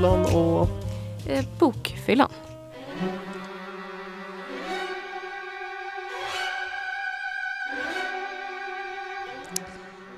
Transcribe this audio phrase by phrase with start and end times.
[0.00, 0.68] Bokhyllan och
[1.26, 2.28] Eh, bokfyllan.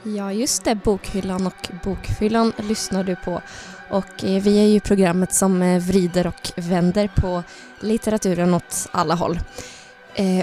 [0.02, 0.74] Ja, just det.
[0.74, 3.42] Bokhyllan och Bokfyllan lyssnar du på.
[3.90, 7.42] Och eh, vi är ju programmet som eh, vrider och vänder på
[7.80, 9.38] litteraturen åt alla håll.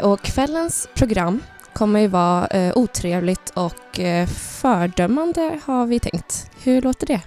[0.04, 1.42] Och kvällens program
[1.74, 4.00] kommer ju vara otrevligt och
[4.62, 6.52] fördömande har vi tänkt.
[6.64, 7.22] Hur låter det?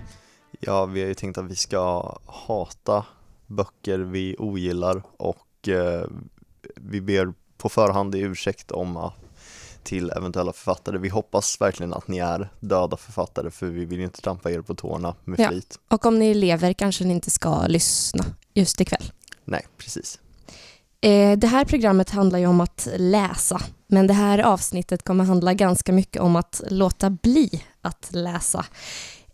[0.66, 3.04] Ja, vi har ju tänkt att vi ska hata
[3.46, 6.04] böcker vi ogillar och eh,
[6.76, 9.14] vi ber på förhand i ursäkt om att
[9.82, 10.98] till eventuella författare.
[10.98, 14.60] Vi hoppas verkligen att ni är döda författare för vi vill ju inte trampa er
[14.60, 15.48] på tårna med Ja.
[15.48, 15.78] flit.
[15.88, 18.24] Och om ni lever kanske ni inte ska lyssna
[18.54, 19.12] just ikväll.
[19.44, 20.18] Nej, precis.
[21.00, 25.54] Eh, det här programmet handlar ju om att läsa, men det här avsnittet kommer handla
[25.54, 28.64] ganska mycket om att låta bli att läsa.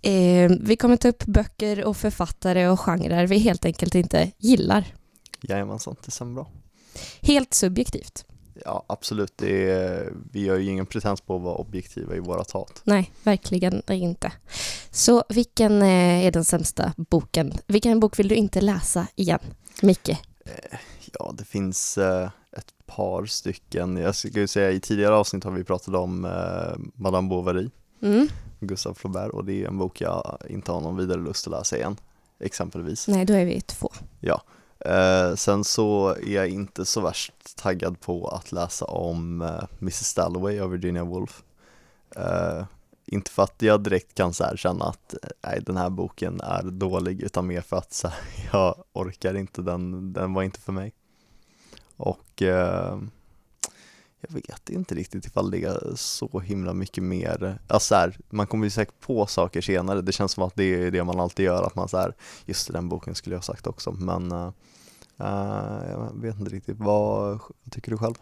[0.02, 4.94] Eh, vi kommer ta upp böcker och författare och genrer vi helt enkelt inte gillar.
[5.40, 6.50] Jajamensan, det stämmer bra.
[7.20, 8.24] Helt subjektivt.
[8.64, 9.32] Ja, absolut.
[9.36, 12.80] Det är, vi har ju ingen pretens på att vara objektiva i våra hat.
[12.84, 14.32] Nej, verkligen inte.
[14.90, 17.52] Så vilken eh, är den sämsta boken?
[17.66, 19.40] Vilken bok vill du inte läsa igen?
[19.82, 20.08] Micke?
[20.08, 20.78] Eh,
[21.12, 23.96] Ja, det finns eh, ett par stycken.
[23.96, 26.20] Jag ju säga i tidigare avsnitt har vi pratat om
[26.94, 27.70] Madame Bovary,
[28.02, 28.28] Mm.
[28.60, 31.76] Gustav Flaubert och det är en bok jag inte har någon vidare lust att läsa
[31.76, 31.96] igen,
[32.40, 33.08] exempelvis.
[33.08, 33.90] Nej, då är vi två.
[34.80, 40.14] Eh, sen så är jag inte så värst taggad på att läsa om eh, Mrs
[40.14, 41.42] Dalloway av Virginia Woolf.
[42.16, 42.64] Eh,
[43.06, 46.40] inte för att jag direkt kan så här känna att eh, nej, den här boken
[46.40, 48.20] är dålig utan mer för att så här,
[48.52, 50.92] jag orkar inte, den, den var inte för mig.
[51.96, 52.98] Och eh,
[54.20, 58.46] jag vet inte riktigt ifall det är så himla mycket mer, alltså så här, man
[58.46, 61.44] kommer ju säkert på saker senare, det känns som att det är det man alltid
[61.44, 62.14] gör, att man så här,
[62.46, 64.50] just den boken skulle jag ha sagt också, men eh,
[65.90, 67.40] jag vet inte riktigt, vad,
[67.70, 68.14] tycker du själv?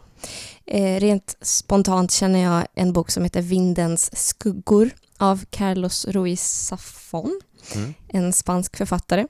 [0.65, 7.41] Eh, rent spontant känner jag en bok som heter Vindens skuggor av Carlos Ruiz Zafón,
[8.07, 9.27] en spansk författare.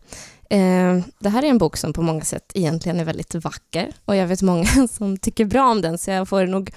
[0.49, 4.15] Eh, det här är en bok som på många sätt egentligen är väldigt vacker och
[4.15, 6.71] jag vet många som tycker bra om den så jag får nog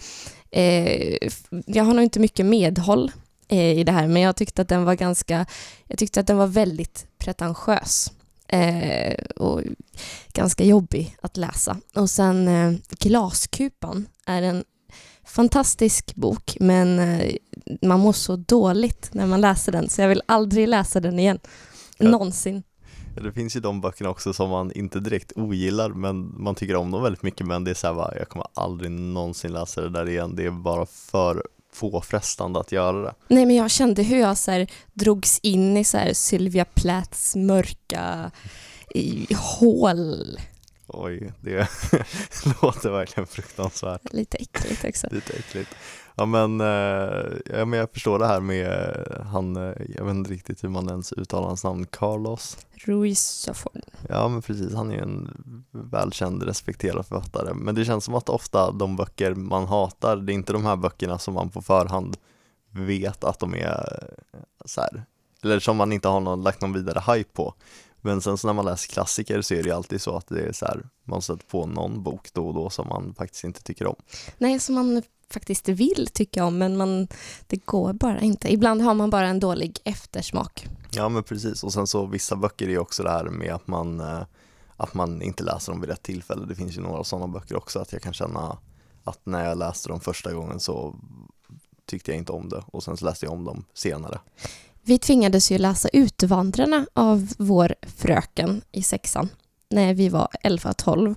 [0.51, 1.29] eh,
[1.67, 3.13] jag har nog inte mycket medhåll
[3.49, 5.47] eh, i det här men jag tyckte att den var ganska
[5.87, 8.13] jag tyckte att den var väldigt pretentiös
[9.37, 9.63] och
[10.33, 11.77] ganska jobbig att läsa.
[11.95, 12.49] Och sen
[12.89, 14.65] Glaskupan är en
[15.25, 17.01] fantastisk bok men
[17.83, 21.39] man mår så dåligt när man läser den så jag vill aldrig läsa den igen.
[21.99, 22.09] Ja.
[22.09, 22.63] Någonsin.
[23.23, 26.91] Det finns ju de böckerna också som man inte direkt ogillar men man tycker om
[26.91, 30.09] dem väldigt mycket men det är såhär bara, jag kommer aldrig någonsin läsa det där
[30.09, 31.43] igen, det är bara för
[31.81, 33.15] påfrestande att göra det.
[33.29, 37.37] Nej men jag kände hur jag så här, drogs in i så här Sylvia Plaths
[37.37, 38.31] mörka
[38.95, 40.39] i, hål.
[40.87, 41.57] Oj, det
[42.63, 44.13] låter verkligen fruktansvärt.
[44.13, 45.09] Lite äckligt också.
[45.11, 45.71] Lite äckligt.
[46.21, 50.15] Ja men, eh, ja, men jag förstår det här med eh, han, eh, jag vet
[50.15, 52.57] inte riktigt hur man ens uttalar hans namn, Carlos.
[52.73, 53.83] Ruiz Zafón.
[54.09, 55.31] Ja men precis, han är ju en
[55.71, 57.55] välkänd, respekterad författare.
[57.55, 60.77] Men det känns som att ofta de böcker man hatar, det är inte de här
[60.77, 62.17] böckerna som man på förhand
[62.71, 64.11] vet att de är
[64.65, 65.05] så här,
[65.43, 67.55] eller som man inte har någon, lagt någon vidare hype på.
[68.01, 70.41] Men sen så när man läser klassiker så är det ju alltid så att det
[70.41, 73.63] är så här, man sätter på någon bok då och då som man faktiskt inte
[73.63, 73.97] tycker om.
[74.39, 75.03] Nej, som man
[75.33, 77.09] faktiskt vill tycka om men man,
[77.47, 78.53] det går bara inte.
[78.53, 80.69] Ibland har man bara en dålig eftersmak.
[80.91, 83.67] Ja men precis, och sen så vissa böcker är ju också det här med att
[83.67, 84.23] man, eh,
[84.77, 86.47] att man inte läser dem vid rätt tillfälle.
[86.47, 88.59] Det finns ju några sådana böcker också, att jag kan känna
[89.05, 90.97] att när jag läste dem första gången så
[91.87, 94.21] tyckte jag inte om det och sen så läste jag om dem senare.
[94.83, 99.29] Vi tvingades ju läsa Utvandrarna av vår fröken i sexan
[99.69, 101.15] när vi var 11-12.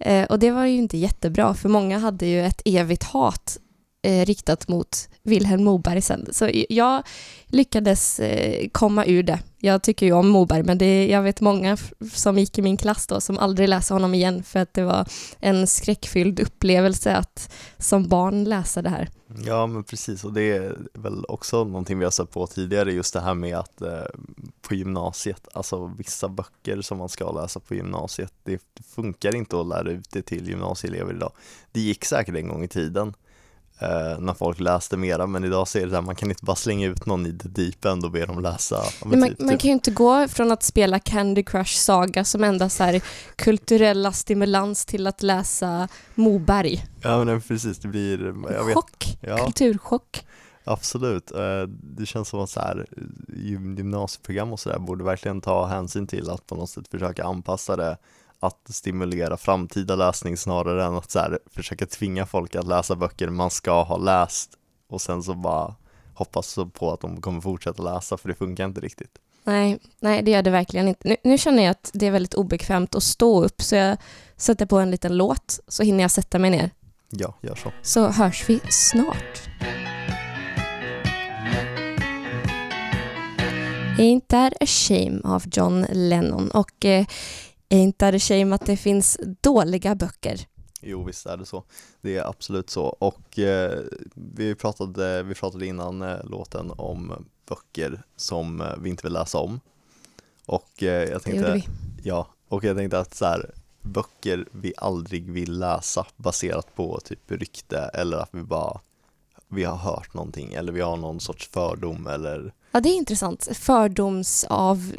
[0.00, 3.58] Eh, och det var ju inte jättebra för många hade ju ett evigt hat
[4.02, 6.28] eh, riktat mot Vilhelm Moberg sen.
[6.32, 7.02] Så jag
[7.46, 9.40] lyckades eh, komma ur det.
[9.58, 11.76] Jag tycker ju om Moberg men det, jag vet många
[12.12, 15.08] som gick i min klass då som aldrig läser honom igen för att det var
[15.40, 19.08] en skräckfylld upplevelse att som barn läsa det här.
[19.46, 23.14] Ja men precis, och det är väl också någonting vi har sett på tidigare, just
[23.14, 24.02] det här med att eh,
[24.68, 28.62] på gymnasiet, alltså vissa böcker som man ska läsa på gymnasiet, det
[28.94, 31.32] funkar inte att lära ut det till gymnasieelever idag.
[31.72, 33.14] Det gick säkert en gång i tiden
[33.78, 36.44] eh, när folk läste mera, men idag så är det så här, man kan inte
[36.44, 38.82] bara slänga ut någon i the deep end och be dem läsa.
[39.04, 42.24] men man, typ- man typ- kan ju inte gå från att spela Candy Crush Saga
[42.24, 43.02] som enda så här
[43.36, 46.84] kulturella stimulans till att läsa Moberg.
[47.02, 50.24] Ja men precis, det blir, jag vet, Chock, ja, kulturchock.
[50.72, 51.30] Absolut.
[51.30, 52.86] Eh, det känns som att så här,
[53.76, 57.96] gymnasieprogram och sådär borde verkligen ta hänsyn till att på något sätt försöka anpassa det
[58.40, 63.28] att stimulera framtida läsning snarare än att så här, försöka tvinga folk att läsa böcker
[63.28, 64.50] man ska ha läst
[64.88, 65.74] och sen så bara
[66.14, 69.18] hoppas på att de kommer fortsätta läsa för det funkar inte riktigt.
[69.44, 71.08] Nej, nej det gör det verkligen inte.
[71.08, 73.96] Nu, nu, känner jag att det är väldigt obekvämt att stå upp så jag
[74.36, 76.70] sätter på en liten låt så hinner jag sätta mig ner.
[77.10, 77.72] Ja, gör så.
[77.82, 79.48] Så hörs vi snart.
[83.98, 87.06] Ain't that a shame av John Lennon och eh,
[87.70, 90.46] Ain't that a shame att det finns dåliga böcker.
[90.82, 91.64] Jo, visst är det så.
[92.00, 92.84] Det är absolut så.
[92.84, 93.80] Och eh,
[94.14, 99.38] vi, pratade, vi pratade innan eh, låten om böcker som eh, vi inte vill läsa
[99.38, 99.60] om.
[100.46, 101.64] Och eh, jag tänkte, vi.
[102.02, 107.30] ja, och jag tänkte att så här, böcker vi aldrig vill läsa baserat på typ
[107.30, 108.80] rykte eller att vi bara
[109.48, 113.48] vi har hört någonting eller vi har någon sorts fördom eller Ja, det är intressant.
[113.52, 114.92] Fördoms av,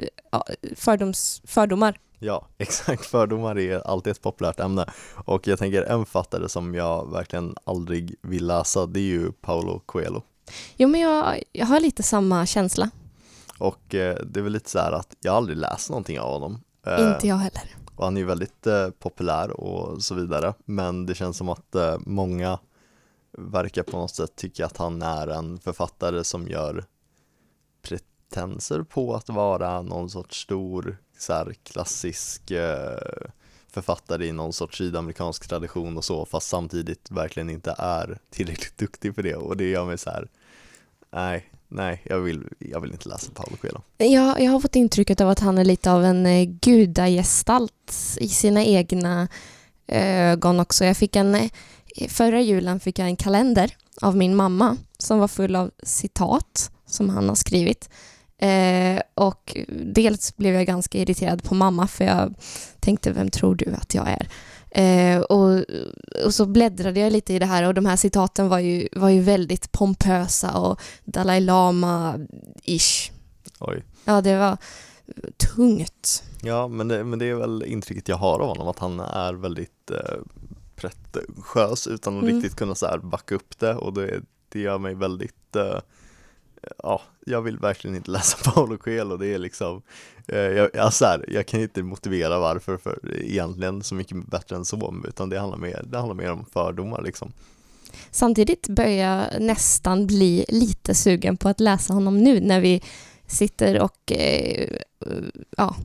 [0.75, 1.99] fördoms, fördomar.
[2.19, 3.05] Ja, exakt.
[3.05, 4.85] Fördomar är alltid ett populärt ämne.
[5.25, 9.79] Och jag tänker en författare som jag verkligen aldrig vill läsa, det är ju Paulo
[9.85, 10.21] Coelho.
[10.77, 12.89] Jo, men jag, jag har lite samma känsla.
[13.57, 16.61] Och eh, det är väl lite så här att jag aldrig läst någonting av honom.
[16.85, 17.63] Eh, Inte jag heller.
[17.95, 20.53] Och han är ju väldigt eh, populär och så vidare.
[20.65, 22.59] Men det känns som att eh, många
[23.37, 26.85] verkar på något sätt tycka att han är en författare som gör
[27.81, 32.97] pretenser på att vara någon sorts stor så här, klassisk eh,
[33.71, 39.15] författare i någon sorts sydamerikansk tradition och så fast samtidigt verkligen inte är tillräckligt duktig
[39.15, 40.27] för det och det gör mig så här
[41.11, 43.81] nej, nej, jag vill, jag vill inte läsa Paolo Coelho.
[43.97, 48.27] Jag, jag har fått intrycket av att han är lite av en eh, gudagestalt i
[48.27, 49.27] sina egna
[49.87, 50.85] eh, ögon också.
[50.85, 51.49] Jag fick en, eh,
[52.07, 57.09] förra julen fick jag en kalender av min mamma som var full av citat som
[57.09, 57.89] han har skrivit.
[58.37, 62.33] Eh, och dels blev jag ganska irriterad på mamma för jag
[62.79, 64.27] tänkte, vem tror du att jag är?
[64.71, 65.63] Eh, och,
[66.25, 69.09] och så bläddrade jag lite i det här och de här citaten var ju, var
[69.09, 73.11] ju väldigt pompösa och Dalai Lama-ish.
[73.59, 73.83] Oj.
[74.05, 74.57] Ja, det var
[75.37, 76.23] tungt.
[76.41, 79.33] Ja, men det, men det är väl intrycket jag har av honom, att han är
[79.33, 80.19] väldigt eh,
[80.75, 82.35] pretentiös utan att mm.
[82.35, 85.79] riktigt kunna så backa upp det och det, det gör mig väldigt eh,
[86.83, 89.81] ja, jag vill verkligen inte läsa Paolo Coelho, det är liksom,
[90.27, 90.39] eh,
[90.73, 94.95] jag, så här, jag kan inte motivera varför för egentligen så mycket bättre än så,
[95.07, 97.33] utan det handlar mer, det handlar mer om fördomar liksom.
[98.11, 102.81] Samtidigt börjar jag nästan bli lite sugen på att läsa honom nu när vi
[103.27, 104.77] sitter och eh,
[105.57, 105.75] ja,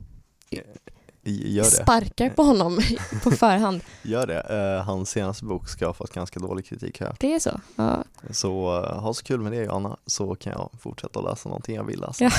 [1.27, 1.71] Gör det.
[1.71, 2.79] Sparkar på honom
[3.23, 3.81] på förhand.
[4.01, 4.75] Gör det.
[4.77, 7.15] Uh, hans senaste bok ska ha fått ganska dålig kritik här.
[7.19, 7.61] Det är så?
[7.75, 8.03] Ja.
[8.29, 11.83] Så uh, ha så kul med det Johanna, så kan jag fortsätta läsa någonting jag
[11.83, 12.23] vill läsa.
[12.23, 12.31] Ja.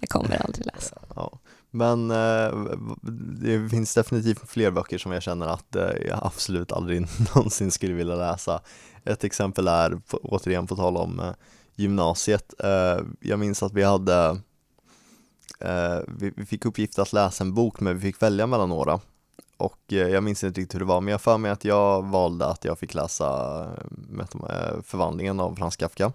[0.00, 0.96] Jag kommer aldrig läsa.
[0.96, 1.38] Uh, ja.
[1.72, 2.08] Men
[3.40, 5.76] det finns definitivt fler böcker som jag känner att
[6.06, 8.60] jag absolut aldrig någonsin skulle vilja läsa.
[9.04, 11.22] Ett exempel är, återigen på tal om
[11.76, 12.54] gymnasiet,
[13.20, 14.36] jag minns att vi hade Eh,
[15.58, 19.00] Eh, vi, vi, fick uppgift att läsa en bok men vi fick välja mellan några.
[19.56, 22.02] Och eh, jag minns inte riktigt hur det var men jag för mig att jag
[22.02, 23.60] valde att jag fick läsa
[24.14, 26.12] eh, eh, Förvandlingen av Frans Kafka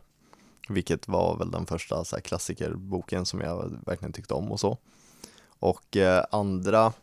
[0.69, 4.77] vilket var väl den första så här, klassikerboken som jag verkligen tyckte om och så.
[5.59, 5.97] Och
[6.31, 6.93] andra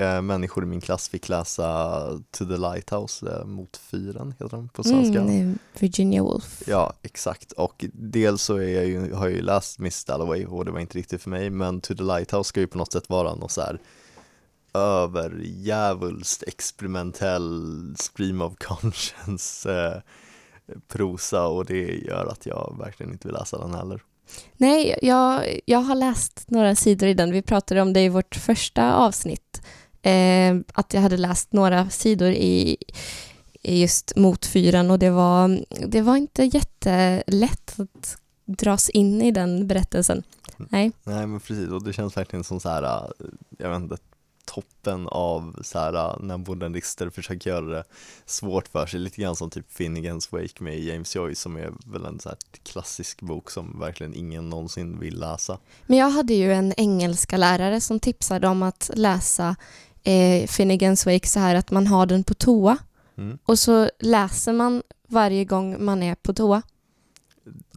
[0.00, 4.68] eh, människor i min klass fick läsa To the Lighthouse, eh, Mot fyren heter den
[4.68, 5.20] på svenska.
[5.20, 6.62] Mm, Virginia Woolf.
[6.66, 7.52] Ja, exakt.
[7.52, 10.80] Och dels så är jag ju, har jag ju läst Miss Dalloway och det var
[10.80, 13.50] inte riktigt för mig, men To the Lighthouse ska ju på något sätt vara något
[13.50, 13.80] så här
[14.74, 20.00] överjävulskt experimentell stream of conscience eh,
[20.88, 24.02] prosa och det gör att jag verkligen inte vill läsa den heller.
[24.56, 27.32] Nej, jag, jag har läst några sidor i den.
[27.32, 29.62] Vi pratade om det i vårt första avsnitt
[30.02, 32.76] eh, att jag hade läst några sidor i,
[33.62, 39.66] i just Motfyren och det var, det var inte jättelätt att dras in i den
[39.66, 40.22] berättelsen.
[40.56, 40.92] Nej.
[41.04, 43.12] Nej men precis och det känns verkligen som så här,
[43.58, 43.96] jag vet inte,
[44.54, 47.84] toppen av så här, när modernister försöker göra det
[48.26, 52.04] svårt för sig, lite grann som typ Finnegans Wake med James Joyce som är väl
[52.04, 55.58] en så här klassisk bok som verkligen ingen någonsin vill läsa.
[55.86, 59.56] Men jag hade ju en engelska lärare som tipsade om att läsa
[60.04, 62.78] eh, Finnegans Wake så här att man har den på toa
[63.16, 63.38] mm.
[63.44, 66.62] och så läser man varje gång man är på toa.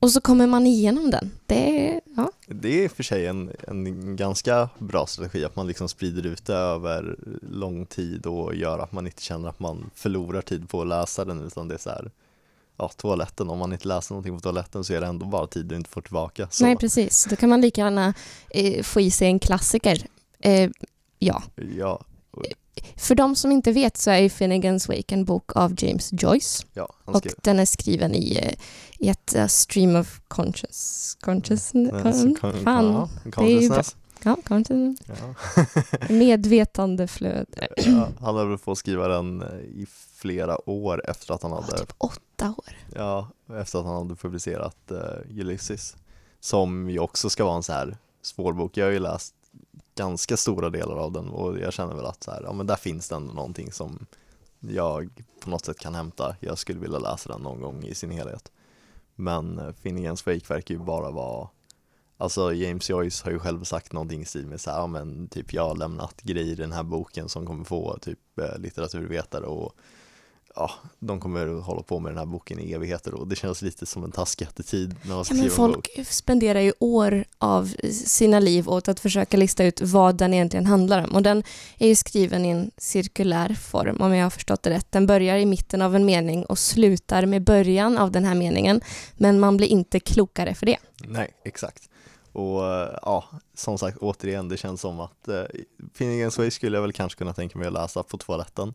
[0.02, 1.32] Och så kommer man igenom den.
[1.46, 2.32] Det är, ja.
[2.48, 6.54] det är för sig en, en ganska bra strategi att man liksom sprider ut det
[6.54, 10.88] över lång tid och gör att man inte känner att man förlorar tid på att
[10.88, 12.12] läsa den utan det är så här,
[12.78, 15.66] ja, toaletten, om man inte läser någonting på toaletten så är det ändå bara tid
[15.66, 16.48] du inte får tillbaka.
[16.52, 17.26] Så, Nej, precis.
[17.30, 18.14] Då kan man lika gärna
[18.50, 20.06] eh, få i sig en klassiker.
[20.40, 20.70] Eh,
[21.20, 21.44] ja.
[21.78, 22.02] ja,
[22.96, 26.90] För de som inte vet så är Finnegans Wake en bok av James Joyce ja,
[27.06, 28.54] och den är skriven i, eh,
[29.00, 31.18] i ett eh, stream of conscious...
[31.22, 32.06] consciousness?
[32.06, 32.86] Eh, så kon- fan.
[32.86, 33.96] ja, consciousness.
[34.24, 34.98] Ja, conscious.
[35.06, 35.36] Ja.
[36.10, 37.68] Medvetandeflöde.
[37.78, 41.62] ja, han höll på att skriva den eh, i flera år efter att han Ja,
[41.62, 42.78] hade typ åtta år.
[42.96, 43.28] Ja,
[43.60, 44.98] efter att han hade publicerat uh,
[45.40, 45.96] Ulysses
[46.40, 49.36] Som ju också ska vara en så här svår bok Jag har ju läst
[49.96, 52.76] ganska stora delar av den och jag känner väl att så här, ja men där
[52.76, 54.06] finns det ändå någonting som
[54.60, 56.36] jag på något sätt kan hämta.
[56.40, 58.52] Jag skulle vilja läsa den någon gång i sin helhet.
[59.16, 61.50] Men eh, Finnegans Wake verkar ju bara vara
[62.18, 65.28] Alltså James Joyce har ju själv sagt någonting i stil med så här, ja men
[65.28, 69.46] typ jag har lämnat grejer i den här boken som kommer få typ eh, litteraturvetare
[69.46, 69.76] och
[70.56, 73.62] ja, de kommer att hålla på med den här boken i evigheter och det känns
[73.62, 77.74] lite som en taskig attityd när man ska Ja, men folk spenderar ju år av
[77.92, 81.16] sina liv åt att försöka lista ut vad den egentligen handlar om.
[81.16, 81.44] Och den
[81.78, 84.92] är ju skriven i en cirkulär form, om jag har förstått det rätt.
[84.92, 88.82] Den börjar i mitten av en mening och slutar med början av den här meningen.
[89.14, 90.78] Men man blir inte klokare för det.
[91.08, 91.90] Nej, exakt.
[92.32, 95.44] Och eh, ja, som sagt, återigen, det känns som att eh,
[95.94, 98.74] Finnegans Way skulle jag väl kanske kunna tänka mig att läsa på toaletten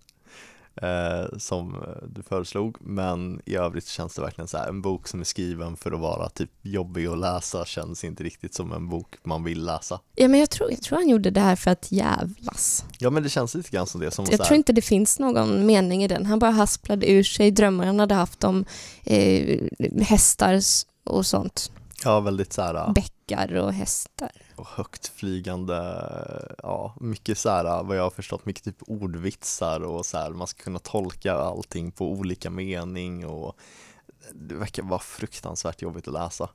[0.83, 5.21] eh, som du föreslog, men i övrigt känns det verkligen så här, en bok som
[5.21, 9.15] är skriven för att vara typ jobbig att läsa känns inte riktigt som en bok
[9.23, 10.01] man vill läsa.
[10.15, 12.85] Ja, men jag tror, jag tror han gjorde det här för att jävlas.
[12.99, 15.67] Ja men det känns lite grann som det, som Jag tror inte det finns någon
[15.67, 16.27] mening i den.
[16.27, 18.65] Han bara hasplade ur sig drömmar han hade haft om
[19.05, 19.61] eh,
[20.03, 20.61] hästar
[21.05, 21.73] och sånt.
[22.05, 24.48] ja väldigt så här, Bäckar och hästar.
[24.59, 25.75] Och högt flygande,
[26.63, 30.47] ja mycket så här vad jag har förstått, mycket typ ordvitsar och så här, man
[30.47, 33.57] ska kunna tolka allting på olika mening och
[34.33, 36.49] det verkar vara fruktansvärt jobbigt att läsa.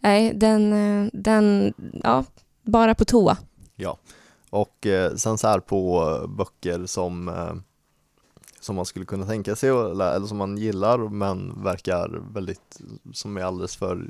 [0.00, 2.24] Nej, den, den, ja,
[2.62, 3.36] bara på toa.
[4.50, 7.54] Och eh, sen så här på böcker som, eh,
[8.62, 12.80] som man skulle kunna tänka sig, att eller som man gillar men verkar väldigt,
[13.12, 14.06] som är alldeles för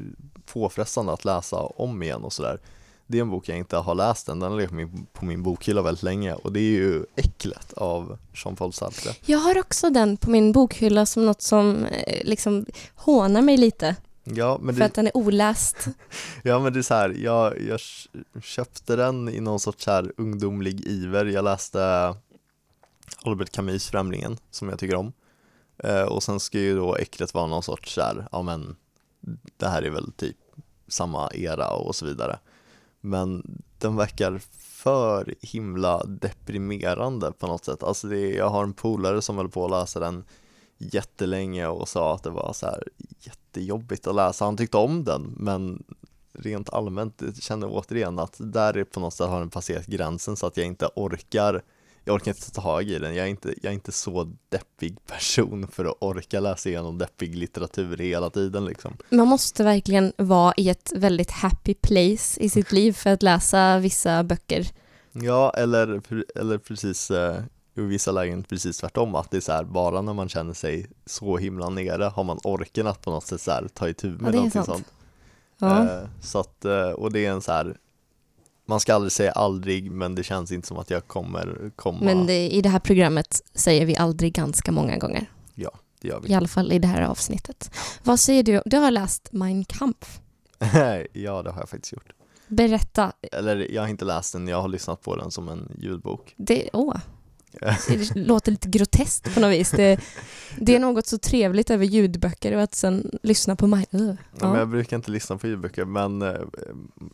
[0.52, 2.60] påfrestande att läsa om igen och sådär.
[3.06, 5.82] Det är en bok jag inte har läst än, den har legat på min, bokhylla
[5.82, 9.10] väldigt länge och det är ju Äcklet av Jean-Paul Sartre.
[9.26, 13.96] Jag har också den på min bokhylla som något som eh, liksom hånar mig lite
[14.24, 15.88] Ja för det, att den är oläst.
[16.42, 17.80] ja, men det är så här, jag, jag
[18.42, 22.14] köpte den i någon sorts här ungdomlig iver, jag läste
[23.22, 25.12] Albert Camus Främlingen som jag tycker om.
[25.78, 28.76] Eh, och sen ska ju då Äcklet vara någon sorts såhär, ja men
[29.56, 30.36] det här är väl typ
[30.88, 32.38] samma era och så vidare.
[33.00, 39.22] Men den verkar för himla deprimerande på något sätt, alltså det, jag har en polare
[39.22, 40.24] som höll på att läsa den
[40.78, 42.88] jättelänge och sa att det var så här
[43.20, 45.82] jättejobbigt att läsa, han tyckte om den men
[46.32, 50.36] rent allmänt känner jag återigen att där är på något sätt har den passerat gränsen
[50.36, 51.62] så att jag inte orkar
[52.04, 55.06] jag orkar inte ta tag i den, jag är inte, jag är inte så deppig
[55.06, 58.96] person för att orka läsa igenom deppig litteratur hela tiden liksom.
[59.08, 63.78] Man måste verkligen vara i ett väldigt happy place i sitt liv för att läsa
[63.78, 64.66] vissa böcker.
[65.12, 66.02] Ja, eller,
[66.34, 67.42] eller precis eh,
[67.74, 70.86] i vissa lägen precis tvärtom, att det är så här, bara när man känner sig
[71.06, 74.28] så himla nere har man orken att på något sätt så här, ta itu med
[74.28, 74.66] Ja, någonting sant.
[74.66, 74.92] sånt.
[75.58, 75.82] Ja.
[75.82, 77.76] Eh, så att, eh, och det är en så här,
[78.72, 82.26] man ska aldrig säga aldrig, men det känns inte som att jag kommer komma, Men
[82.26, 85.26] det, i det här programmet säger vi aldrig ganska många gånger.
[86.02, 86.30] det gör vi.
[86.30, 87.70] I alla fall i det här avsnittet.
[88.02, 88.62] Vad säger du?
[88.66, 90.20] Du har läst Mein Kampf.
[91.12, 92.12] ja, det har jag faktiskt gjort.
[92.48, 93.12] Berätta.
[93.32, 96.34] Eller jag har inte läst den, jag har lyssnat på den som en ljudbok.
[96.36, 96.96] Det, åh,
[97.88, 99.70] det låter lite groteskt på något vis.
[99.70, 100.00] Det,
[100.58, 103.86] det är något så trevligt över ljudböcker och att sen lyssna på Mein...
[103.90, 104.16] Ja.
[104.50, 106.34] Men jag brukar inte lyssna på ljudböcker men eh,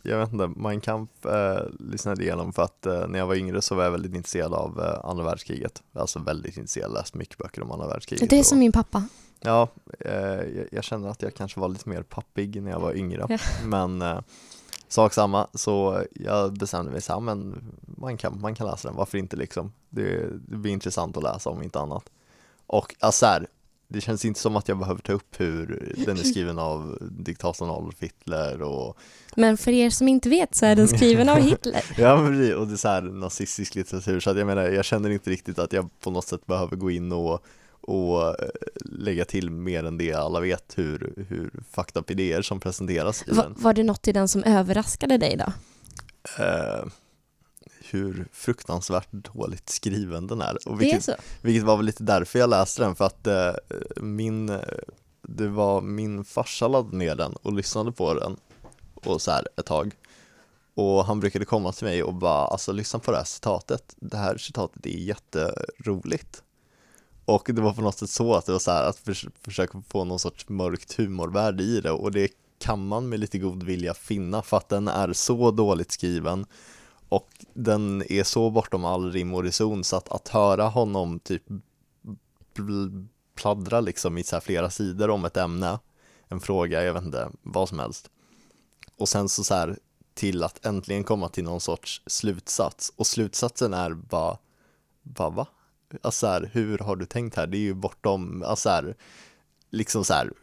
[0.03, 3.61] jag vet inte, Mein Kampf eh, lyssnade igenom för att eh, när jag var yngre
[3.61, 5.83] så var jag väldigt intresserad av eh, andra världskriget.
[5.93, 8.29] Alltså väldigt intresserad, läst mycket böcker om andra världskriget.
[8.29, 9.07] Det är och- som min pappa.
[9.41, 9.67] Ja,
[9.99, 13.25] eh, jag, jag känner att jag kanske var lite mer pappig när jag var yngre.
[13.29, 13.37] Ja.
[13.65, 14.19] Men eh,
[14.87, 17.63] sak samma, så jag bestämde mig så här, men
[18.01, 19.73] man kan, man kan läsa den, varför inte liksom?
[19.89, 22.09] Det, det blir intressant att läsa om inte annat.
[22.67, 23.47] Och alltså här,
[23.87, 27.69] det känns inte som att jag behöver ta upp hur den är skriven av diktatorn
[27.69, 28.97] Adolf Hitler och
[29.35, 31.83] Men för er som inte vet så är den skriven av Hitler.
[31.97, 35.09] Ja men och det är så här nazistisk litteratur så att jag menar, jag känner
[35.09, 37.45] inte riktigt att jag på något sätt behöver gå in och,
[37.81, 38.49] och eh,
[38.85, 43.31] lägga till mer än det alla vet hur, hur fucked up idéer som presenteras i
[43.31, 43.55] Va, den.
[43.57, 45.53] var det något i den som överraskade dig då?
[46.43, 46.85] Eh,
[47.93, 50.57] hur fruktansvärt dåligt skriven den är.
[50.67, 51.13] Och Det är vilket, så?
[51.41, 53.53] vilket var väl lite därför jag läste den, för att eh,
[53.95, 54.59] min,
[55.21, 58.37] det var min farsa laddade ner den och lyssnade på den
[58.93, 59.95] och så här ett tag.
[60.73, 64.17] Och han brukade komma till mig och bara, alltså lyssna på det här citatet, det
[64.17, 66.43] här citatet är jätteroligt.
[67.25, 69.81] Och det var på något sätt så att det var så här att förs försöka
[69.89, 71.91] få någon sorts mörkt humorvärde i det.
[71.91, 75.91] Och det kan man med lite god vilja finna för att den är så dåligt
[75.91, 76.45] skriven
[77.09, 81.43] och den är så bortom all rim och reson så att, att höra honom typ
[83.35, 85.79] pladdra liksom i så här flera sidor om ett ämne,
[86.27, 88.09] en fråga, jag vet inte, vad som helst.
[88.97, 89.77] Och sen så, så här
[90.13, 94.37] till att äntligen komma till någon sorts slutsats och slutsatsen är bara,
[95.03, 95.47] bara va?
[96.01, 97.47] Alltså här, hur har du tänkt här?
[97.47, 98.95] Det är ju bortom, alltså här,
[99.69, 100.33] liksom så här,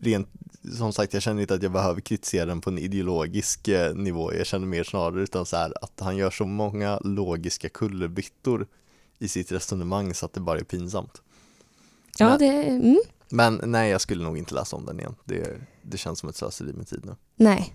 [0.00, 0.28] rent,
[0.76, 4.34] som sagt jag känner inte att jag behöver kritisera den på en ideologisk eh, nivå,
[4.34, 8.66] jag känner mer snarare utan så här att han gör så många logiska kullerbyttor
[9.18, 11.22] i sitt resonemang så att det bara är pinsamt.
[12.18, 13.00] Ja, men, det, mm.
[13.28, 15.14] men nej, jag skulle nog inte läsa om den igen.
[15.24, 17.16] Det, det känns som ett slöseri med tid nu.
[17.36, 17.74] Nej,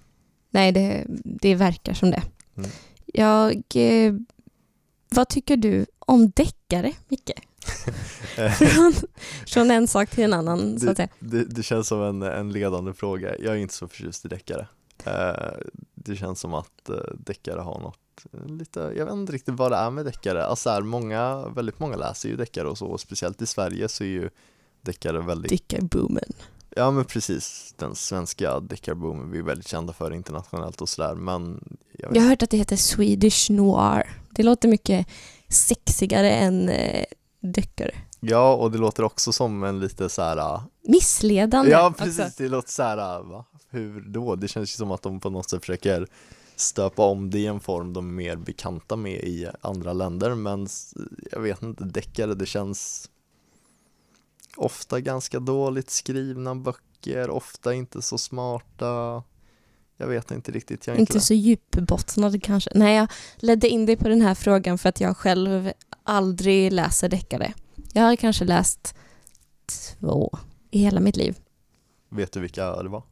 [0.50, 2.24] nej det, det verkar som det.
[2.58, 2.70] Mm.
[3.05, 4.13] Jag, eh,
[5.10, 7.32] vad tycker du om deckare, Micke?
[8.36, 8.94] från,
[9.48, 11.10] från, en sak till en annan, så att säga.
[11.20, 13.36] Det, det, känns som en, en ledande fråga.
[13.39, 14.68] Jag är inte så förtjust i deckare.
[15.06, 15.54] Eh,
[15.96, 18.00] det känns som att eh, deckare har något
[18.48, 20.46] lite, jag vet inte riktigt vad det är med deckare.
[20.46, 24.04] Alltså här, många, väldigt många läser ju deckare och så, och speciellt i Sverige så
[24.04, 24.30] är ju
[24.82, 26.34] deckare väldigt Deckarboomen
[26.70, 31.63] Ja men precis, den svenska deckarboomen vi är väldigt kända för internationellt och sådär men
[31.92, 35.08] Jag, jag har hört att det heter Swedish Noir Det låter mycket
[35.50, 37.06] sexigare än eh,
[37.39, 37.96] deckare
[38.27, 42.44] Ja och det låter också som en lite så här ah, Missledande Ja precis, också.
[42.44, 43.46] det låter så här, ah, va?
[43.70, 44.36] Hur då?
[44.36, 46.07] Det känns ju som att de på något sätt försöker
[46.55, 50.68] stöpa om det i en form de är mer bekanta med i andra länder men
[51.31, 53.09] jag vet inte, deckare det känns
[54.57, 59.24] ofta ganska dåligt skrivna böcker, ofta inte så smarta
[59.98, 60.88] jag vet inte riktigt.
[60.88, 62.70] Jag inte, så djupbottnade kanske.
[62.75, 65.72] Nej, jag ledde in dig på den här frågan för att jag själv
[66.03, 67.53] aldrig läser deckare.
[67.98, 68.96] Jag har kanske läst
[69.66, 70.38] två
[70.72, 71.38] i hela mitt liv.
[72.10, 73.03] Vet du vilka det var?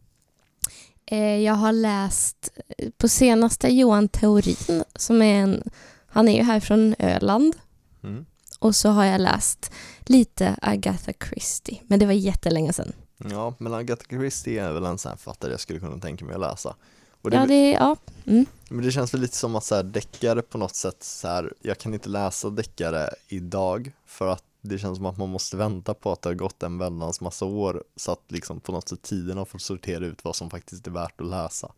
[1.05, 2.49] Eh, jag har läst
[2.97, 5.63] på senaste Johan Teorin som är en,
[6.07, 7.55] han är ju här från Öland.
[8.03, 8.25] Mm.
[8.59, 12.93] Och så har jag läst lite Agatha Christie, men det var jättelänge sedan.
[13.17, 16.35] Ja, men Agatha Christie är väl en sån här författare jag skulle kunna tänka mig
[16.35, 16.75] att läsa.
[17.21, 17.95] Det, ja, det, ja.
[18.25, 18.45] Mm.
[18.69, 21.53] Men det känns väl lite som att så här, deckare på något sätt så här,
[21.61, 25.93] jag kan inte läsa deckare idag för att det känns som att man måste vänta
[25.93, 29.01] på att det har gått en väldans massa år så att liksom på något sätt
[29.01, 31.71] tiden har fått sortera ut vad som faktiskt är värt att läsa.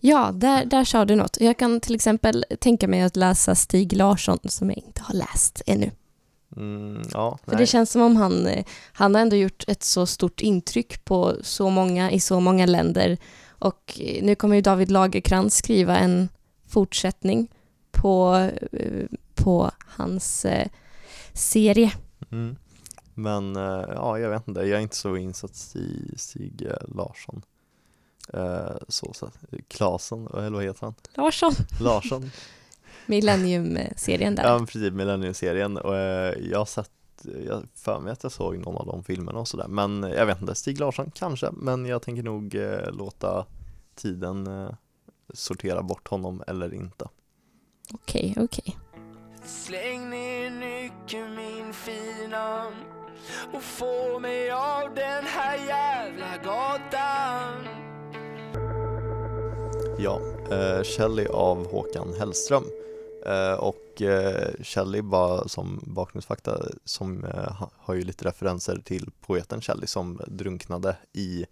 [0.00, 1.36] Ja, där, där sa du något.
[1.40, 5.62] Jag kan till exempel tänka mig att läsa Stig Larsson som jag inte har läst
[5.66, 5.90] ännu.
[6.56, 8.48] Mm, ja, För det känns som om han,
[8.92, 13.18] han har ändå gjort ett så stort intryck på så många i så många länder
[13.58, 16.28] och nu kommer ju David Lagerkrans skriva en
[16.68, 17.48] fortsättning
[17.90, 20.68] på, eh, på hans eh,
[21.36, 21.92] serie.
[22.30, 22.56] Mm.
[23.14, 27.42] Men eh, ja, jag vet inte, jag är inte så insatt i Stig Larsson.
[28.32, 29.30] Eh, så, så
[29.68, 30.94] Klasen, eller vad heter han?
[31.14, 31.52] Larsson.
[31.80, 32.30] Larsson.
[33.06, 34.44] Millennium-serien där.
[34.44, 36.90] Ja, precis, Millennium-serien och eh, jag har sett
[37.46, 40.40] jag för mig att jag såg någon av de filmerna och sådär men jag vet
[40.40, 43.46] inte, Stig Larsson kanske men jag tänker nog eh, låta
[43.94, 44.70] tiden eh,
[45.34, 47.08] sortera bort honom eller inte.
[47.92, 48.62] Okej, okay, okej.
[48.66, 48.85] Okay.
[49.46, 52.66] Släng ner nyckeln min fina
[53.52, 57.66] och få mig av den här jävla gatan.
[59.98, 62.64] Ja, eh, Shelley av Håkan Hellström.
[63.26, 69.60] Eh, och eh, Shelley bara som bakgrundsfakta som eh, har ju lite referenser till poeten
[69.60, 71.46] Shelley som drunknade i,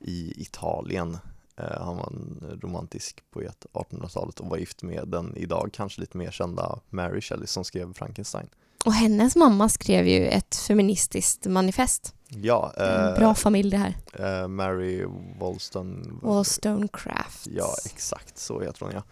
[0.00, 1.18] i Italien
[1.56, 6.30] han var en romantisk poet 1800-talet och var gift med den idag kanske lite mer
[6.30, 8.48] kända Mary Shelley som skrev Frankenstein.
[8.84, 12.14] Och hennes mamma skrev ju ett feministiskt manifest.
[12.28, 12.72] Ja.
[12.76, 13.96] Eh, Bra familj det här.
[14.12, 15.04] Eh, Mary
[15.38, 17.46] Wollstone Wollstonecraft.
[17.46, 19.02] Ja, exakt så heter hon ja.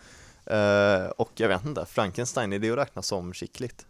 [0.57, 3.87] Eh, och jag vet inte, Frankenstein, är det att räkna som skickligt?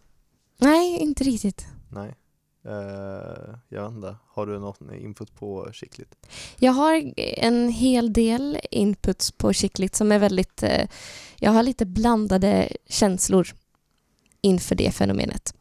[0.57, 1.65] Nej, inte riktigt.
[1.89, 2.15] Nej.
[2.65, 6.15] Uh, jag vet inte, har du något input på Chicklit?
[6.57, 10.69] Jag har en hel del inputs på Chicklit som är väldigt, uh,
[11.39, 13.47] jag har lite blandade känslor
[14.41, 15.53] inför det fenomenet.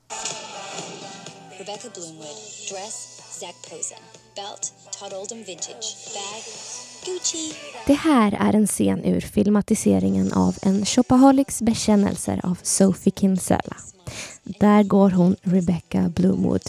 [1.58, 2.36] Rebecca Bloomwood,
[2.70, 4.02] dress, Zac Posen,
[4.36, 6.89] belt, Todd Oldham vintage, bag.
[7.86, 13.76] Det här är en scen ur filmatiseringen av En shopaholics bekännelser av Sophie Kinsella.
[14.42, 16.62] där går hon Rebecca Bloomwood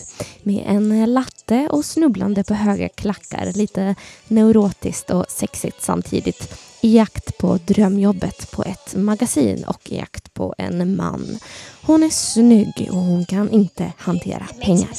[0.44, 3.96] med en latte och snubblande på höga klackar, lite
[4.28, 10.56] neurotiskt och sexigt samtidigt i jakt på drömjobbet på ett magasin och i jakt på
[10.58, 11.40] en man.
[11.82, 14.90] Hon är snygg och hon kan inte hantera pengar.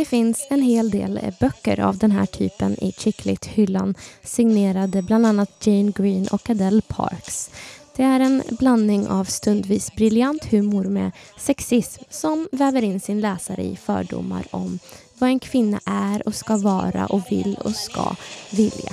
[0.00, 5.26] Det finns en hel del eh, böcker av den här typen i Chicklit-hyllan signerade bland
[5.26, 7.50] annat Jane Green och Adele Parks.
[7.96, 13.62] Det är en blandning av stundvis briljant humor med sexism som väver in sin läsare
[13.62, 14.78] i fördomar om
[15.18, 18.16] vad en kvinna är och ska vara och vill och ska
[18.50, 18.92] vilja.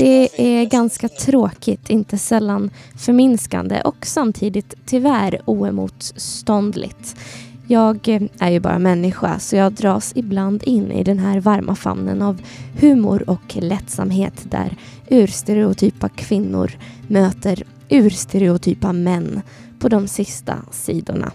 [0.00, 0.28] Det
[0.60, 7.16] är ganska tråkigt, inte sällan förminskande och samtidigt tyvärr oemotståndligt.
[7.66, 11.74] Jag eh, är ju bara människa så jag dras ibland in i den här varma
[11.74, 12.42] famnen av
[12.80, 14.76] humor och lättsamhet där
[15.08, 16.72] urstereotypa kvinnor
[17.08, 19.42] möter urstereotypa män
[19.78, 21.32] på de sista sidorna.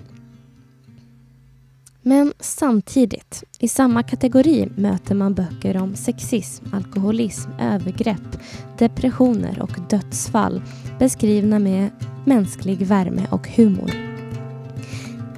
[2.08, 8.40] Men samtidigt, i samma kategori möter man böcker om sexism, alkoholism, övergrepp,
[8.78, 10.62] depressioner och dödsfall
[11.00, 11.90] beskrivna med
[12.26, 13.92] mänsklig värme och humor.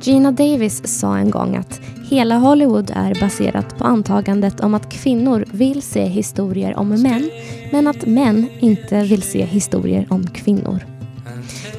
[0.01, 5.45] Gina Davis sa en gång att hela Hollywood är baserat på antagandet om att kvinnor
[5.51, 7.29] vill se historier om män
[7.71, 10.85] men att män inte vill se historier om kvinnor.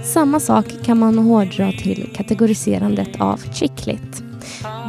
[0.05, 4.28] Samma sak kan man hårdra till kategoriserandet av chicklit.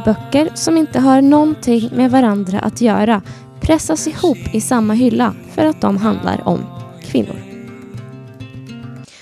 [0.04, 3.22] Böcker som inte har någonting med varandra att göra
[3.60, 6.64] pressas ihop i samma hylla för att de handlar om
[7.02, 7.36] kvinnor.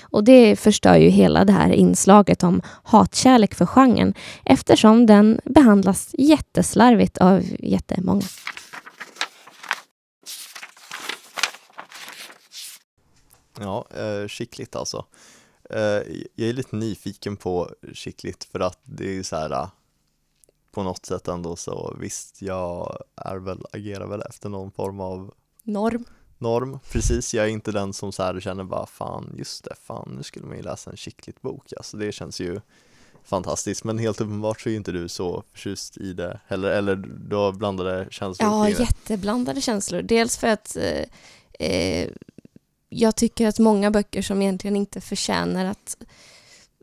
[0.01, 4.13] Och det förstör ju hela det här inslaget om hatkärlek för genren
[4.45, 8.25] eftersom den behandlas jätteslarvigt av jättemånga.
[13.59, 15.05] Ja, eh, skickligt alltså.
[15.69, 15.79] Eh,
[16.35, 19.69] jag är lite nyfiken på skickligt för att det är så här eh,
[20.71, 25.33] på något sätt ändå så visst, jag är väl, agerar väl efter någon form av
[25.63, 26.05] norm.
[26.37, 27.33] Norm, precis.
[27.33, 30.45] Jag är inte den som så här känner bara fan, just det, fan, nu skulle
[30.45, 31.73] man ju läsa en skickligt bok.
[31.77, 32.61] Alltså det känns ju
[33.23, 36.95] fantastiskt, men helt uppenbart så är inte du så förtjust i det heller, eller
[37.29, 38.49] du har blandade känslor?
[38.49, 40.01] Ja, jätteblandade känslor.
[40.01, 41.05] Dels för att eh,
[41.69, 42.09] eh,
[42.89, 45.97] jag tycker att många böcker som egentligen inte förtjänar att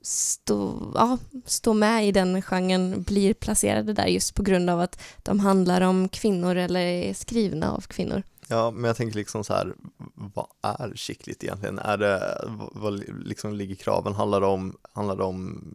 [0.07, 5.03] stå, ja, stå med i den genren blir placerade där just på grund av att
[5.23, 8.23] de handlar om kvinnor eller är skrivna av kvinnor.
[8.49, 9.75] Ja, men jag tänker liksom så här,
[10.15, 11.79] vad är skickligt egentligen?
[11.79, 14.15] Är det, vad liksom ligger kraven?
[14.15, 15.75] Handlar det om, handlar det om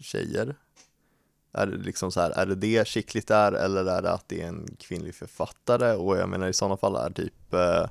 [0.00, 0.56] tjejer?
[1.52, 4.42] Är det liksom så här, är det det skickligt är eller är det att det
[4.42, 5.92] är en kvinnlig författare?
[5.92, 7.86] Och jag menar i sådana fall är typ eh,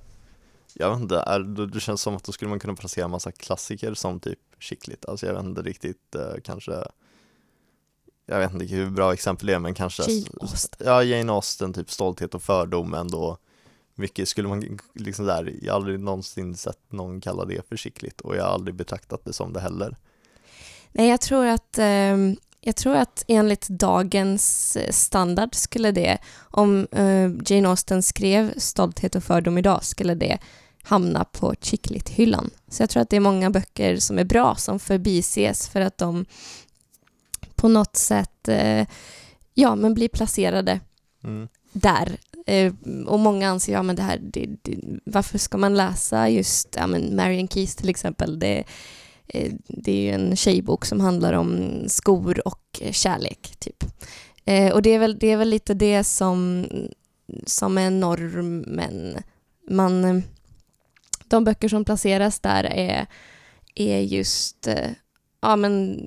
[0.73, 3.93] jag vet inte, är, det känns som att då skulle man kunna placera massa klassiker
[3.93, 6.83] som typ skickligt, alltså jag vet inte riktigt eh, kanske
[8.25, 10.87] jag vet inte hur bra exempel det är men kanske Jane Austen.
[10.87, 13.37] Ja, Jane Austen, typ Stolthet och fördom ändå
[13.95, 18.21] mycket skulle man liksom där, jag har aldrig någonsin sett någon kalla det för skickligt
[18.21, 19.97] och jag har aldrig betraktat det som det heller.
[20.91, 22.17] Nej, jag tror att eh,
[22.65, 29.15] jag tror att enligt dagens eh, standard skulle det, om eh, Jane Austen skrev Stolthet
[29.15, 30.39] och fördom idag, skulle det
[30.83, 32.49] hamna på chicklit-hyllan.
[32.67, 35.97] Så jag tror att det är många böcker som är bra som förbises för att
[35.97, 36.25] de
[37.55, 38.87] på något sätt eh,
[39.53, 40.79] ja, men blir placerade
[41.23, 41.47] mm.
[41.71, 42.17] där.
[42.45, 42.73] Eh,
[43.07, 46.87] och många anser, ja men det här, det, det, varför ska man läsa just ja,
[46.87, 48.39] men Marian Keys till exempel?
[48.39, 48.63] Det,
[49.27, 53.83] eh, det är ju en tjejbok som handlar om skor och kärlek, typ.
[54.73, 56.65] Och det är, väl, det är väl lite det som,
[57.45, 59.17] som är normen.
[59.69, 60.23] Man
[61.33, 63.07] de böcker som placeras där är,
[63.75, 64.89] är just eh,
[65.41, 65.99] ja, men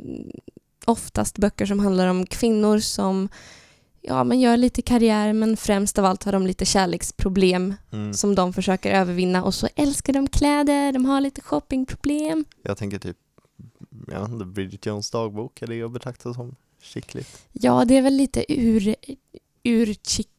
[0.85, 3.29] oftast böcker som handlar om kvinnor som
[4.03, 8.15] ja, men gör lite karriär men främst av allt har de lite kärleksproblem mm.
[8.15, 12.45] som de försöker övervinna och så älskar de kläder, de har lite shoppingproblem.
[12.63, 13.17] Jag tänker typ,
[14.09, 17.47] jag vet inte, Bridget Jones dagbok, är det att betrakta som chickligt?
[17.53, 18.95] Ja, det är väl lite ur,
[19.63, 20.36] ur chick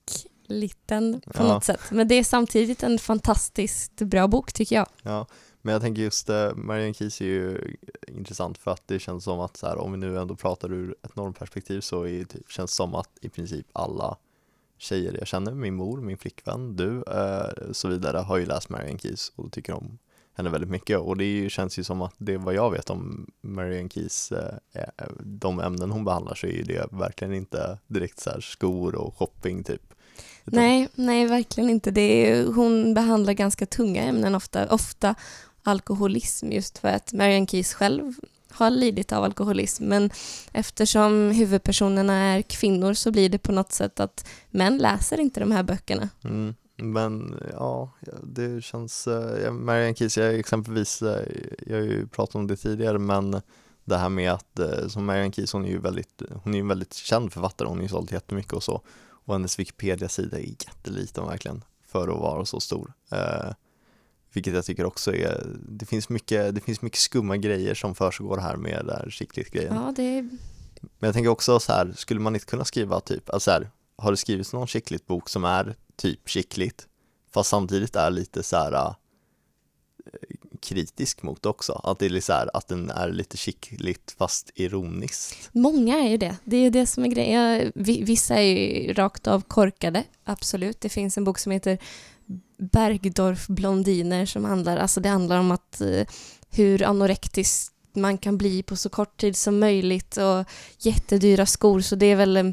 [0.47, 1.53] liten på ja.
[1.53, 1.81] något sätt.
[1.91, 4.88] Men det är samtidigt en fantastiskt bra bok tycker jag.
[5.03, 5.25] Ja,
[5.62, 7.75] men jag tänker just uh, Marianne Keyes är ju
[8.07, 10.95] intressant för att det känns som att så här, om vi nu ändå pratar ur
[11.03, 14.17] ett normperspektiv så är, typ, känns det som att i princip alla
[14.77, 18.99] tjejer jag känner, min mor, min flickvän, du, uh, så vidare har ju läst Marianne
[18.99, 19.97] Keyes och tycker om
[20.38, 23.27] henne väldigt mycket och det ju, känns ju som att det vad jag vet om
[23.41, 28.41] Marianne Keys, eh, de ämnen hon behandlar så är ju det verkligen inte direkt så
[28.41, 29.93] skor och shopping typ
[30.43, 31.91] Nej, nej verkligen inte.
[31.91, 34.67] Det är, hon behandlar ganska tunga ämnen ofta.
[34.73, 35.15] Ofta
[35.63, 38.13] alkoholism just för att Marian Keyes själv
[38.51, 40.10] har lidit av alkoholism men
[40.51, 45.51] eftersom huvudpersonerna är kvinnor så blir det på något sätt att män läser inte de
[45.51, 46.10] här böckerna.
[46.23, 46.56] Mm.
[46.77, 47.91] Men ja,
[48.23, 51.27] det känns, eh, Marianne Keyes, jag exempelvis, eh,
[51.67, 53.41] jag har ju pratat om det tidigare, men
[53.86, 56.67] det här med att, eh, som Marianne Keyes, hon är ju väldigt, hon är en
[56.67, 58.82] väldigt känd författare, hon har ju sålt jättemycket och så,
[59.28, 62.94] och hennes Wikipedia-sida är jätteliten verkligen, för att vara så stor.
[63.12, 63.54] Eh,
[64.34, 68.38] vilket jag tycker också är, det finns mycket, det finns mycket skumma grejer som försiggår
[68.38, 69.76] här med det här skickligt-grejen.
[69.76, 70.22] Ja, det...
[70.82, 74.12] Men jag tänker också så här, skulle man inte kunna skriva typ, alltså här, har
[74.12, 76.88] det skrivits någon skickligt bok som är typ skickligt,
[77.34, 78.94] fast samtidigt är lite så här äh,
[80.62, 85.50] kritisk mot också, att det är så här, att den är lite skickligt fast ironiskt.
[85.52, 87.72] Många är ju det, det är ju det som är grejen.
[87.76, 90.82] Vissa är ju rakt av korkade, absolut.
[90.82, 91.78] Det finns en bok som heter
[92.58, 96.08] Bergdorf blondiner som handlar, alltså det handlar om att eh,
[96.50, 100.46] hur anorektiskt man kan bli på så kort tid som möjligt och
[100.80, 102.46] jättedyra skor så det är väl eh,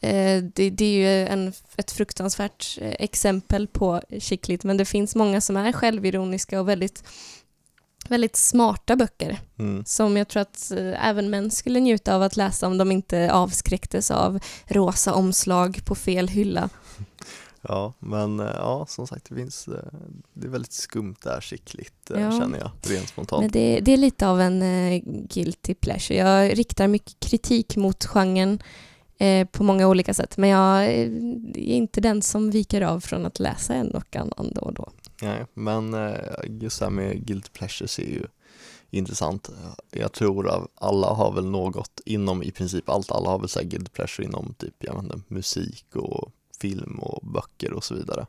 [0.00, 5.40] det, det, är ju en, ett fruktansvärt eh, exempel på skickligt men det finns många
[5.40, 7.04] som är självironiska och väldigt
[8.08, 9.84] väldigt smarta böcker mm.
[9.84, 14.10] som jag tror att även män skulle njuta av att läsa om de inte avskräcktes
[14.10, 16.68] av rosa omslag på fel hylla.
[17.60, 19.74] Ja, men eh, ja, som sagt, det finns, eh,
[20.32, 22.30] det är väldigt skumt där skickligt eh, ja.
[22.30, 23.40] känner jag, rent spontant.
[23.40, 26.18] Men det, det är lite av en uh, guilty pleasure.
[26.18, 28.62] Jag riktar mycket kritik mot genren
[29.18, 31.10] eh, på många olika sätt, men jag är
[31.56, 34.90] inte den som viker av från att läsa en och annan då och då.
[35.22, 35.96] Nej, men
[36.60, 38.26] just det här med guilty pleasures är ju
[38.90, 39.50] intressant.
[39.90, 43.58] Jag tror att alla har väl något inom i princip allt, alla har väl så
[43.58, 48.26] här guilty pleasure inom typ, jag inte, musik och film och böcker och så vidare.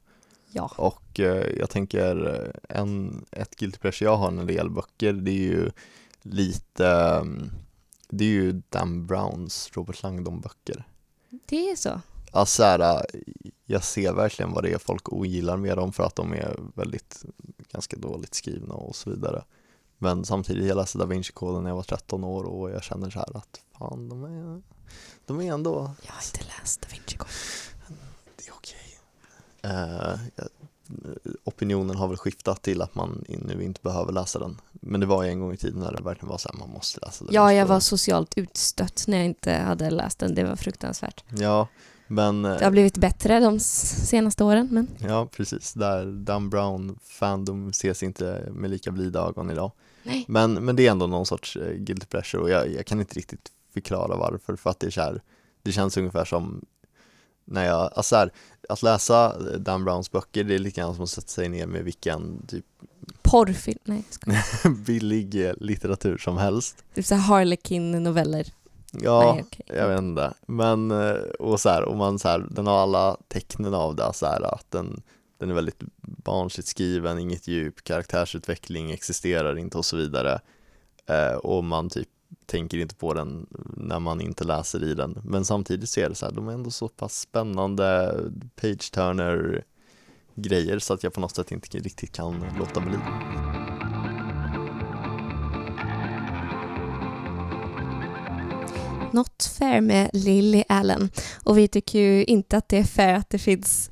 [0.51, 0.71] Ja.
[0.75, 5.13] Och eh, jag tänker eh, en, ett guilty pleasure jag har när det gäller böcker
[5.13, 5.71] det är ju
[6.21, 6.87] lite
[7.21, 7.49] mm,
[8.09, 10.87] det är ju Dan Browns Robert Langdon-böcker.
[11.45, 12.01] Det är så?
[12.31, 13.05] Alltså här,
[13.65, 17.25] jag ser verkligen vad det är folk ogillar med dem för att de är väldigt
[17.71, 19.43] ganska dåligt skrivna och så vidare.
[19.97, 23.19] Men samtidigt, jag läste Da Vinci-koden när jag var 13 år och jag känner så
[23.19, 24.61] här att fan, de är,
[25.25, 25.91] de är ändå...
[26.01, 27.29] Jag har inte läst Da Vinci-koden
[29.61, 30.19] eh,
[31.43, 34.57] opinionen har väl skiftat till att man nu inte behöver läsa den.
[34.71, 36.69] Men det var ju en gång i tiden när det verkligen var så här, man
[36.69, 37.33] måste läsa den.
[37.33, 40.35] Ja, jag var socialt utstött när jag inte hade läst den.
[40.35, 41.23] Det var fruktansvärt.
[41.29, 41.67] Ja,
[42.07, 42.41] men...
[42.41, 44.87] Det har blivit bättre de senaste åren, men...
[44.97, 45.73] Ja, precis.
[45.73, 49.71] Där Dan Brown fandom ses inte med lika blida ögon idag.
[50.03, 50.25] Nej.
[50.27, 53.15] Men, men det är ändå någon sorts uh, guilty pleasure och jag, jag, kan inte
[53.15, 55.21] riktigt förklara varför, för att det är så här,
[55.63, 56.65] det känns ungefär som
[57.49, 58.31] när jag, alltså här,
[58.69, 61.83] att läsa Dan Browns böcker det är lika grann som att sätta sig ner med
[61.83, 62.65] vilken typ
[63.21, 64.03] Porrfilm, nej
[64.85, 66.83] billig eh, litteratur som helst.
[66.93, 68.47] Typ såhär Harlequin-noveller.
[68.91, 69.77] Ja, nej, okay.
[69.77, 70.33] jag vet inte.
[70.47, 74.13] Men, eh, och så här, och man så här, den har alla tecknen av det,
[74.13, 75.01] så här, att den,
[75.37, 80.39] den är väldigt barnsligt skriven, inget djup, karaktärsutveckling existerar inte och så vidare.
[81.05, 82.09] Eh, och man typ
[82.45, 85.21] tänker inte på den när man inte läser i den.
[85.23, 88.15] Men samtidigt ser det så här, de är ändå så pass spännande
[88.55, 89.63] page-turner
[90.35, 92.97] grejer så att jag på något sätt inte riktigt kan låta bli.
[99.11, 101.09] Not fair med Lily Allen
[101.43, 103.91] och vi tycker ju inte att det är fair att det finns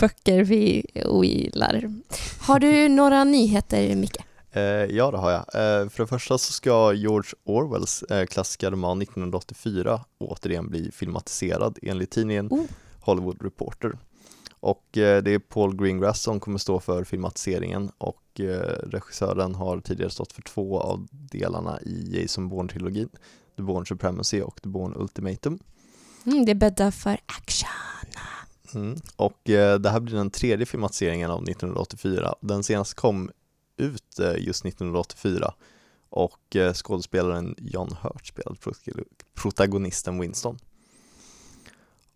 [0.00, 1.94] böcker vi ogillar.
[2.40, 4.16] Har du några nyheter, Micke?
[4.56, 5.40] Eh, ja, det har jag.
[5.40, 11.78] Eh, för det första så ska George Orwells eh, klassiska roman 1984 återigen bli filmatiserad
[11.82, 12.64] enligt tidningen oh.
[13.00, 13.98] Hollywood Reporter.
[14.60, 18.40] Och det är Paul Greengrass som kommer stå för filmatiseringen och
[18.82, 23.08] regissören har tidigare stått för två av delarna i Jason Bourne-trilogin,
[23.56, 25.58] The Bourne Supremacy och The Bourne Ultimatum.
[26.26, 27.68] Mm, det bäddar för action.
[28.74, 28.98] Mm.
[29.16, 32.34] Och det här blir den tredje filmatiseringen av 1984.
[32.40, 33.30] Den senaste kom
[33.76, 35.54] ut eh, just 1984
[36.10, 38.58] och eh, skådespelaren John Hurt spelade
[39.34, 40.58] protagonisten Winston.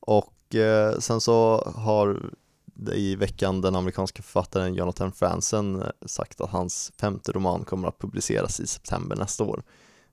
[0.01, 2.31] Och eh, sen så har
[2.94, 8.61] i veckan den amerikanska författaren Jonathan Franzen sagt att hans femte roman kommer att publiceras
[8.61, 9.62] i september nästa år.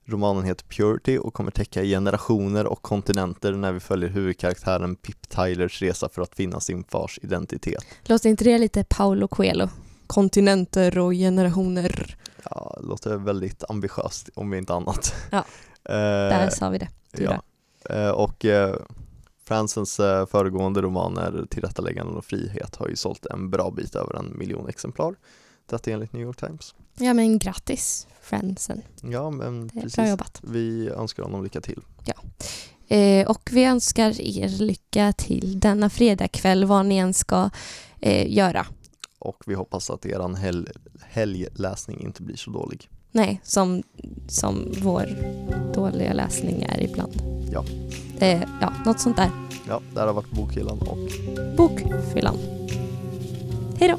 [0.04, 5.82] Romanen heter Purity och kommer täcka generationer och kontinenter när vi följer huvudkaraktären Pip Tylers
[5.82, 7.84] resa för att finna sin fars identitet.
[8.04, 9.68] Låter inte det lite Paolo Coelho?
[10.08, 12.16] Kontinenter och generationer.
[12.50, 15.14] Ja, det låter väldigt ambitiöst om inte annat.
[15.30, 15.44] Ja,
[15.82, 16.88] där eh, sa vi det.
[17.12, 17.42] Ja.
[17.90, 18.76] Eh, och eh,
[19.44, 19.96] Fransens
[20.30, 25.14] föregående romaner Tillrättaläggande och frihet har ju sålt en bra bit över en miljon exemplar.
[25.66, 26.74] Detta enligt New York Times.
[26.98, 28.82] Ja men grattis Friendsen.
[29.02, 29.96] Ja, men precis.
[29.96, 30.40] bra jobbat.
[30.42, 31.82] Vi önskar honom lycka till.
[32.88, 37.50] Eh, och vi önskar er lycka till denna fredagkväll vad ni än ska
[38.00, 38.66] eh, göra.
[39.18, 40.66] Och vi hoppas att er helg,
[41.02, 42.88] helgläsning inte blir så dålig.
[43.12, 43.82] Nej, som,
[44.28, 45.08] som vår
[45.74, 47.12] dåliga läsning är ibland.
[47.52, 47.64] Ja.
[48.18, 49.30] Eh, ja, något sånt där.
[49.68, 50.98] Ja, det här har varit Bokhyllan och
[51.56, 52.36] Bokfyllan.
[53.78, 53.98] Hej då!